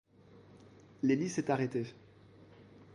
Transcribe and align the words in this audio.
L’hélice 1.03 1.37
est 1.37 1.51
arrêtée. 1.51 1.85